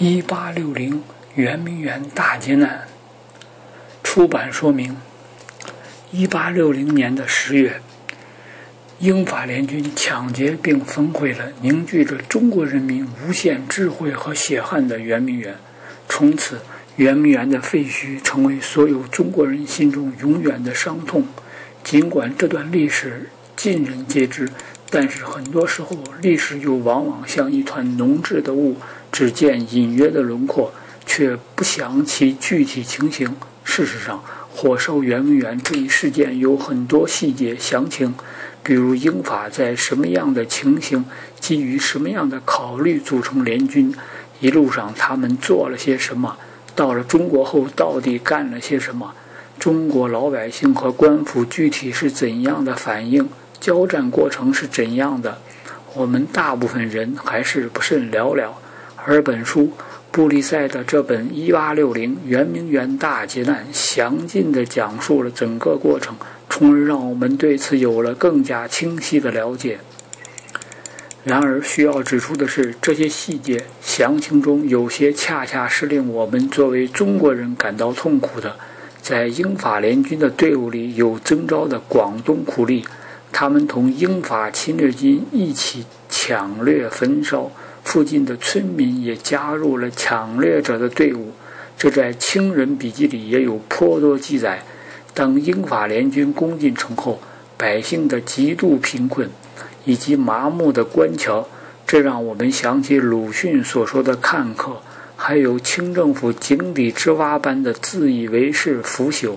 [0.00, 1.02] 一八六零
[1.34, 2.86] 圆明园大劫难。
[4.04, 4.96] 出版说明：
[6.12, 7.80] 一八六零年的十月，
[9.00, 15.56] 英法联军抢劫并焚毁了凝聚着中国人民无限智慧和血汗的圆明园。
[16.08, 16.60] 从此，
[16.94, 21.26] 圆明园的废墟成为所有中国人心中永远的伤痛。
[21.82, 24.48] 尽管这段历史尽人皆知，
[24.90, 28.76] 但是很多时候，历史又往往像一团浓滞的雾。
[29.10, 30.70] 只见隐约的轮廓，
[31.06, 33.34] 却不详其具体情形。
[33.64, 34.22] 事实上，
[34.54, 38.14] 火烧圆明园这一事件有很多细节详情，
[38.62, 41.06] 比如英法在什么样的情形、
[41.40, 43.94] 基于什么样的考虑组成联军，
[44.40, 46.36] 一路上他们做了些什么，
[46.74, 49.14] 到了中国后到底干了些什么，
[49.58, 53.26] 中国老百姓和官府具体是怎样的反应，
[53.68, 55.42] 交战过程是怎样的，
[55.92, 58.54] 我们大部分人还是不甚了了。
[59.04, 59.70] 而本书
[60.10, 66.16] 布利塞的这本《一八六零圆明园大劫难》详尽地讲述了整个过程，
[66.48, 69.80] 从而让我们对此有了更加清晰的了解。
[71.24, 78.56] 然而，需要指出的是，这些细节详情中有些恰恰是令我们作为中国人感到痛苦的。
[79.02, 82.86] 在英法联军的队伍里有征召的广东苦力，
[83.40, 87.52] 他们同英法侵略军一起抢掠焚烧。
[87.84, 91.30] 附近的村民也加入了抢掠者的队伍，
[91.78, 94.64] 这在清人笔记里也有颇多记载。
[95.14, 97.20] 当英法联军攻进城后，
[97.56, 99.30] 百姓的极度贫困
[99.84, 101.46] 以及麻木的官桥，
[101.86, 104.82] 这让我们想起鲁迅所说的看客，
[105.14, 109.36] 还有清政府井底之蛙般的自以为是腐朽。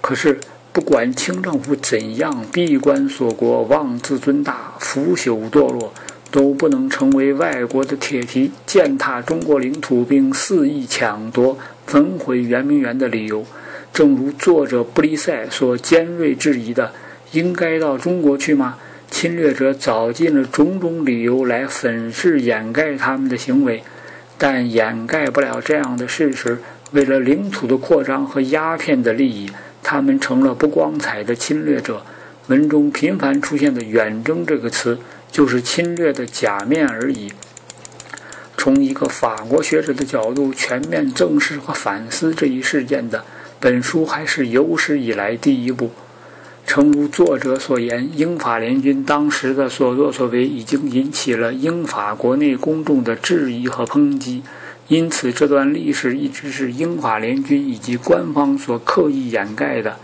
[0.00, 0.40] 可是，
[0.72, 5.92] 不管清政府怎样闭关锁国、妄自尊大、腐朽堕落。
[6.32, 13.44] 都不能成为外国的铁蹄践踏中国领土并肆意抢夺、焚毁圆明园的理由。
[13.92, 16.92] 正如作者布利塞所尖锐质疑的
[17.34, 18.78] ：“应该到中国去吗？”
[19.10, 23.82] 侵略者找尽了种种理由来粉饰掩盖他们的行为，
[24.38, 26.58] 但掩盖不了这样的事实：
[26.92, 29.50] 为了领土的扩张和鸦片的利益，
[29.82, 32.02] 他们成了不光彩的侵略者。
[32.48, 34.98] 文中频繁出现的“远征”这个词。
[35.32, 37.32] 就是侵略的假面而已。
[38.56, 43.24] 从一个法国学者的角度全面正视和反思这一事件的
[43.60, 45.92] 本书，还是有史以来第一部。
[46.66, 54.42] 诚如作者所言，英法联军当时的所作所为已经引起了英法国内公众的质疑和抨击，
[54.90, 59.96] 因此这段历史一直是英法联军以及官方所刻意掩盖的。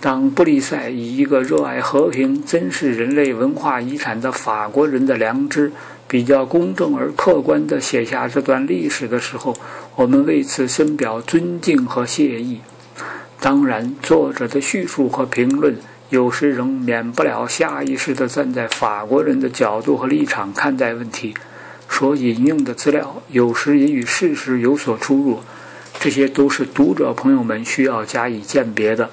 [0.00, 5.70] 当布利塞以一个热爱和平、珍视人类文化遗产的法国人的良知，
[6.08, 9.56] 比较公正而客观地写下这段历史的时候，
[9.94, 12.60] 我们为此深表尊敬和谢意。
[13.38, 15.76] 当然，作者的叙述和评论
[16.10, 21.32] 有时仍免不了下意识地站在法国人的角度和立场看待问题，
[21.88, 25.40] 所引用的资料有时也与事实有所出入，
[25.98, 29.10] 这些都是读者朋友们需要加以鉴别的。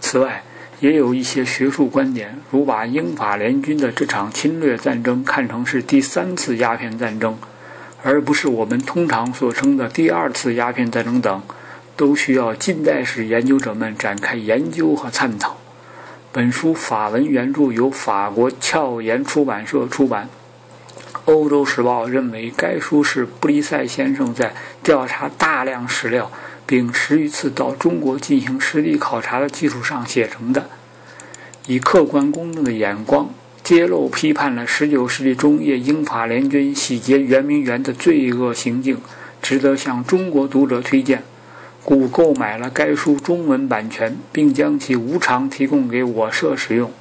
[0.00, 0.42] 此外，
[0.80, 7.38] 也有一些学术观点，如把英法联军的这场侵略战争看成是第三次鸦片战争，
[8.02, 11.42] 而不是我们通常所称的第二次鸦片战争等，
[11.96, 15.56] 都需要近代史研究者们展开研究和探讨。
[16.32, 20.24] 本书法文原著由法国俏言出版社出版。
[21.26, 26.30] 《欧洲时报》认为，该书是布利塞先生在调查大量史料。
[26.66, 30.70] 并十余次到中国进行实地考察的基础上写成的，
[31.66, 33.28] 以客观公正的眼光
[33.64, 38.98] 揭露批判了19世纪中叶英法联军洗劫圆明园的罪恶行径，
[39.42, 41.24] 值得向中国读者推荐。
[41.82, 46.92] 故购买了该书中文版权，并将其无偿提供给我社使用。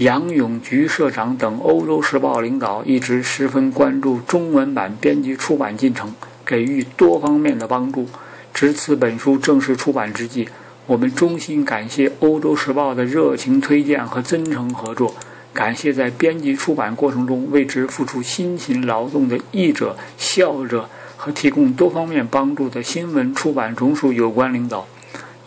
[0.00, 8.08] 杨永菊社长等欧洲时报领导一直十分关注中文版编辑出版进程，给予多方面的帮助。
[8.54, 10.48] 值此本书正式出版之际，
[10.86, 15.14] 我们衷心感谢《欧洲时报》的热情推荐和真诚合作，
[15.52, 20.88] 感谢在编辑出版过程中为之付出辛勤劳动的译者、校者
[21.18, 24.86] 和提供多方面帮助的新闻出版总署有关领导、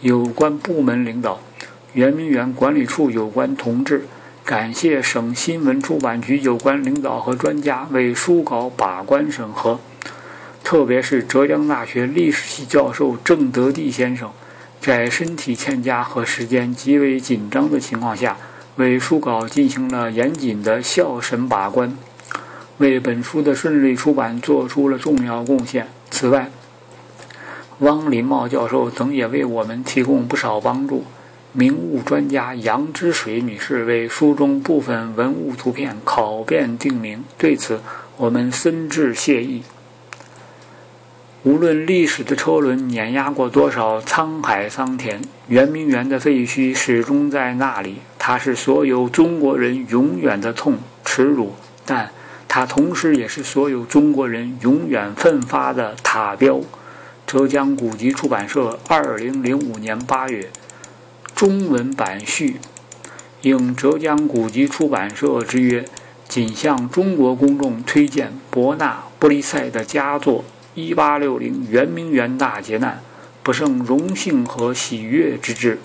[0.02, 1.40] 有关部门领导、
[1.94, 4.06] 圆明园管理处有关同志，
[4.46, 9.80] 感谢省新闻出版局有关领导和专家为书稿把关审核。
[10.66, 14.30] 特别是浙江大学历史系教授郑德地先生，
[14.82, 18.36] 在身体欠佳和时间极为紧张的情况下，
[18.76, 21.98] 为书稿进行了严谨的校审把关。
[22.80, 25.88] 为本书的顺利出版做出了重要贡献。
[26.12, 26.52] 此外，
[27.80, 31.06] 汪林茂教授等也为我们提供不少帮助。
[31.56, 37.80] 名物专家杨之水女士为书中部分文物图片拷辩定名，对此
[38.18, 39.62] 我们深致谢意。
[41.44, 47.98] 无论历史的车轮碾压过多少沧海桑田，圆明园的废墟始终在那里。
[48.18, 51.54] 它是所有中国人永远的痛、耻辱，
[51.86, 52.10] 但
[52.48, 56.62] 它同时也是所有中国人永远奋发的塔标。
[57.28, 60.50] 浙江古籍出版社，二零零五年八月。
[61.36, 62.58] 中文版序，
[63.42, 65.84] 应浙江古籍出版社之约，
[66.28, 70.46] 仅向中国公众推荐伯纳·布利塞的佳作
[70.96, 73.02] 《1860圆明园大劫难》，
[73.42, 75.80] 不胜荣幸和喜悦之至。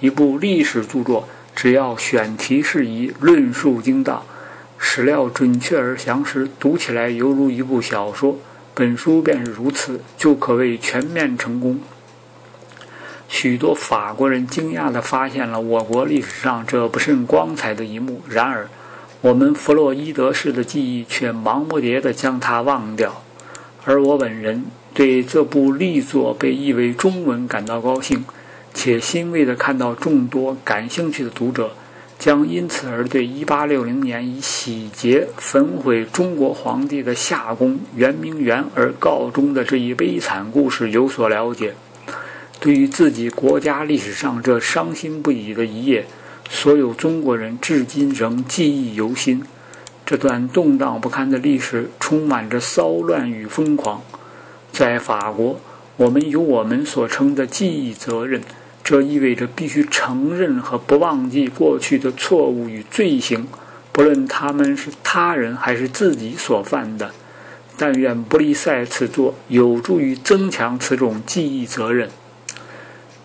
[0.00, 4.22] 一部历史著作，只要选题适宜、论述精当、
[4.78, 8.38] 史料准确而详实，读起来犹如一部小说。
[8.74, 11.80] 本书便是如此，就可谓全面成功。
[13.28, 18.68] 许多法国人惊讶地发现了我国历史上这不甚光彩的一幕，然而，
[19.20, 23.22] 我们弗洛伊德式的记忆却忙不迭地将它忘掉。
[23.84, 28.24] 而我本人对这部力作被译为中文感到高兴，
[28.74, 31.72] 且欣慰地看到众多感兴趣的读者
[32.18, 41.74] 将因此而对1860年以洗劫焚毁中国皇帝的夏宫圆明园而告终的这一悲惨故事有所了解。
[42.60, 46.06] 对于自己国家历史上这伤心不已的一页，
[46.50, 49.44] 所有中国人至今仍记忆犹新。
[50.04, 54.02] 这段动荡不堪的历史充满着骚乱与疯狂。
[54.72, 55.60] 在法国，
[55.96, 58.40] 我们有我们所称的记忆责任，
[58.82, 63.46] 这意味着必须承认和不忘记过去的错误与罪行，
[63.92, 67.12] 不论他们是他人还是自己所犯的。
[67.76, 72.10] 但愿布利塞此作有助于增强此种记忆责任。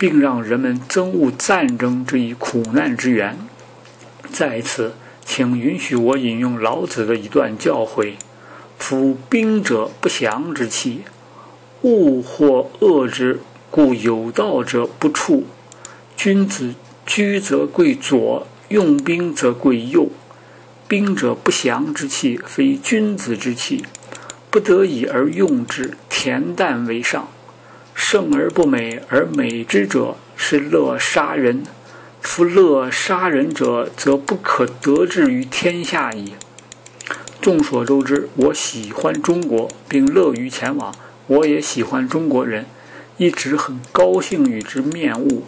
[0.03, 3.37] 并让人们憎恶战争这一苦难之源。
[4.33, 8.15] 在此，请允许我引用老子的一段教诲
[8.77, 11.03] ：“夫兵者，不祥之器，
[11.83, 13.39] 物或恶之，
[13.71, 15.45] 故有道者不处。
[16.17, 20.09] 君子居则贵左，用兵则贵右。
[20.85, 23.85] 兵者，不祥之器，非君子之器，
[24.49, 27.25] 不得已而用之，恬淡为上。”
[27.93, 31.63] 胜而不美而美之者，是乐杀人。
[32.21, 36.33] 夫乐杀人者，则不可得志于天下矣。
[37.41, 40.95] 众所周知，我喜欢中国，并乐于前往。
[41.27, 42.65] 我也喜欢中国人，
[43.17, 45.41] 一直很高兴与之面晤。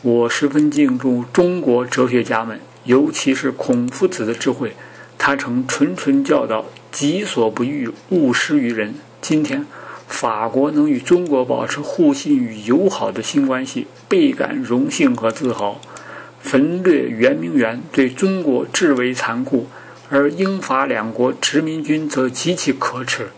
[0.00, 4.74] 我十分敬重中国哲学家们，尤其是孔夫子的智慧。
[5.18, 9.66] 他曾谆谆教导：“己所不欲，勿施于人。”今天。
[10.12, 15.80] 法国能与中国保持互信与友好的新关系，倍感荣幸和自豪。
[16.40, 19.66] 焚掠圆明园对中国至为残酷，
[20.10, 23.30] 而英法两国殖民军则极其可耻。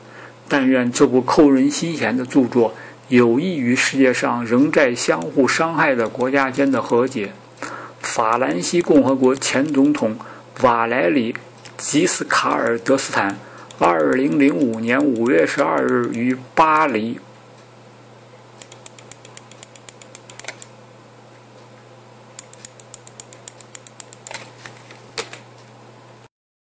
[0.48, 2.74] 但愿这部扣人心弦的著作
[3.08, 7.32] 有益于世界上仍在相互伤害的国家间的和解。
[8.00, 10.18] 法兰西共和国前总统
[10.62, 11.32] 瓦莱里·
[11.78, 13.38] 吉斯卡尔德斯坦。
[13.78, 17.18] 二零零五年五月十二日于巴黎